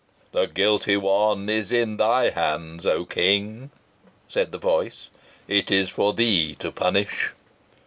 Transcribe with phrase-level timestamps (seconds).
[0.31, 3.69] "The guilty one is in thy hands, O King!"
[4.27, 5.11] said the voice.
[5.47, 7.33] "It is for thee to punish."